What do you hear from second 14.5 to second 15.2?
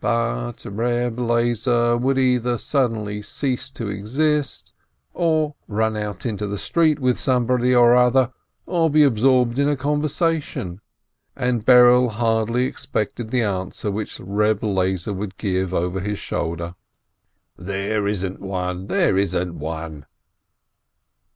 Lezer